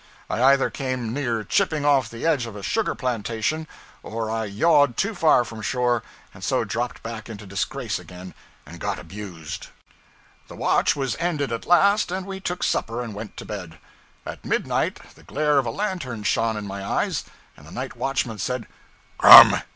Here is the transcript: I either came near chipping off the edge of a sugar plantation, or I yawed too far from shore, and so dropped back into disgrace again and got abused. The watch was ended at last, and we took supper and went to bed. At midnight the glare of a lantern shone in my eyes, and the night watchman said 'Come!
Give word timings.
I 0.31 0.41
either 0.41 0.71
came 0.71 1.13
near 1.13 1.43
chipping 1.43 1.85
off 1.85 2.09
the 2.09 2.25
edge 2.25 2.47
of 2.47 2.55
a 2.55 2.63
sugar 2.63 2.95
plantation, 2.95 3.67
or 4.01 4.31
I 4.31 4.45
yawed 4.45 4.97
too 4.97 5.13
far 5.13 5.45
from 5.45 5.61
shore, 5.61 6.01
and 6.33 6.43
so 6.43 6.63
dropped 6.63 7.03
back 7.03 7.29
into 7.29 7.45
disgrace 7.45 7.99
again 7.99 8.33
and 8.65 8.79
got 8.79 8.97
abused. 8.97 9.67
The 10.47 10.55
watch 10.55 10.95
was 10.95 11.15
ended 11.19 11.51
at 11.51 11.67
last, 11.67 12.11
and 12.11 12.25
we 12.25 12.39
took 12.39 12.63
supper 12.63 13.03
and 13.03 13.13
went 13.13 13.37
to 13.37 13.45
bed. 13.45 13.77
At 14.25 14.43
midnight 14.43 14.99
the 15.13 15.21
glare 15.21 15.59
of 15.59 15.67
a 15.67 15.69
lantern 15.69 16.23
shone 16.23 16.57
in 16.57 16.65
my 16.65 16.83
eyes, 16.83 17.23
and 17.55 17.67
the 17.67 17.71
night 17.71 17.95
watchman 17.95 18.39
said 18.39 18.65
'Come! 19.19 19.61